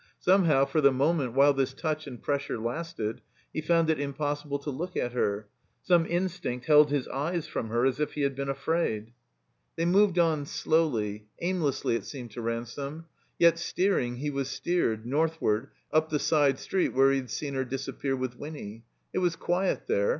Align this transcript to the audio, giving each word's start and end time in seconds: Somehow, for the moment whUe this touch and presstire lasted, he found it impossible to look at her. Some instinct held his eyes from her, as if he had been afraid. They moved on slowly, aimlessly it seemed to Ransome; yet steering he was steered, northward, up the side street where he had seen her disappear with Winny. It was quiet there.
Somehow, 0.17 0.65
for 0.65 0.81
the 0.81 0.91
moment 0.91 1.35
whUe 1.35 1.55
this 1.55 1.75
touch 1.75 2.07
and 2.07 2.19
presstire 2.19 2.59
lasted, 2.59 3.21
he 3.53 3.61
found 3.61 3.87
it 3.87 3.99
impossible 3.99 4.57
to 4.57 4.71
look 4.71 4.97
at 4.97 5.11
her. 5.11 5.47
Some 5.83 6.07
instinct 6.07 6.65
held 6.65 6.89
his 6.89 7.07
eyes 7.09 7.45
from 7.45 7.69
her, 7.69 7.85
as 7.85 7.99
if 7.99 8.13
he 8.13 8.21
had 8.23 8.33
been 8.35 8.49
afraid. 8.49 9.13
They 9.75 9.85
moved 9.85 10.17
on 10.17 10.47
slowly, 10.47 11.27
aimlessly 11.39 11.95
it 11.95 12.05
seemed 12.05 12.31
to 12.31 12.41
Ransome; 12.41 13.05
yet 13.37 13.59
steering 13.59 14.15
he 14.15 14.31
was 14.31 14.49
steered, 14.49 15.05
northward, 15.05 15.69
up 15.93 16.09
the 16.09 16.17
side 16.17 16.57
street 16.57 16.93
where 16.95 17.11
he 17.11 17.17
had 17.17 17.29
seen 17.29 17.53
her 17.53 17.63
disappear 17.63 18.15
with 18.15 18.39
Winny. 18.39 18.85
It 19.13 19.19
was 19.19 19.35
quiet 19.35 19.85
there. 19.85 20.09